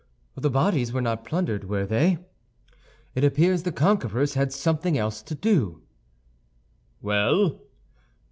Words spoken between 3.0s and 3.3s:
It